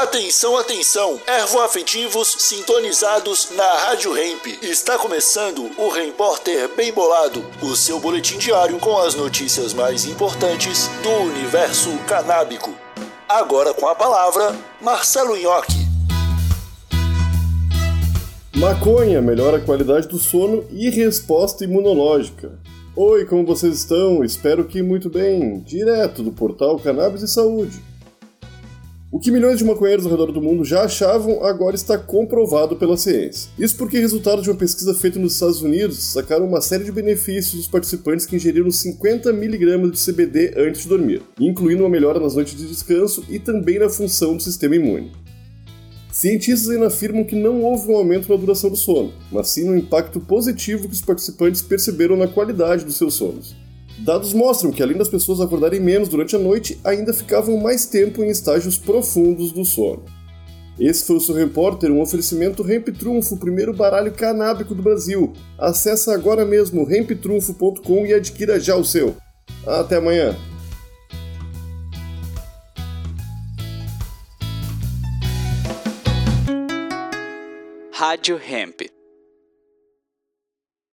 [0.00, 1.20] Atenção, atenção!
[1.26, 4.46] Ervoafetivos sintonizados na Rádio Hemp.
[4.62, 10.88] Está começando o Repórter Bem Bolado, o seu boletim diário com as notícias mais importantes
[11.02, 12.74] do universo canábico.
[13.28, 15.86] Agora com a palavra, Marcelo Nhoque.
[18.56, 22.58] Maconha melhora a qualidade do sono e resposta imunológica.
[22.96, 24.24] Oi, como vocês estão?
[24.24, 25.60] Espero que muito bem.
[25.60, 27.89] Direto do portal Cannabis e Saúde.
[29.12, 32.96] O que milhões de maconheiros ao redor do mundo já achavam agora está comprovado pela
[32.96, 33.50] ciência.
[33.58, 37.56] Isso porque resultados de uma pesquisa feita nos Estados Unidos sacaram uma série de benefícios
[37.56, 42.36] dos participantes que ingeriram 50 mg de CBD antes de dormir, incluindo uma melhora nas
[42.36, 45.10] noites de descanso e também na função do sistema imune.
[46.12, 49.76] Cientistas ainda afirmam que não houve um aumento na duração do sono, mas sim no
[49.76, 53.56] impacto positivo que os participantes perceberam na qualidade dos seus sonos.
[53.98, 58.22] Dados mostram que, além das pessoas acordarem menos durante a noite, ainda ficavam mais tempo
[58.22, 60.04] em estágios profundos do sono.
[60.78, 65.34] Esse foi o seu repórter, um oferecimento Hemp Trunfo, primeiro baralho canábico do Brasil.
[65.58, 69.14] Acesse agora mesmo hemptrunfo.com e adquira já o seu.
[69.66, 70.34] Até amanhã!
[77.92, 78.99] Rádio Hemp.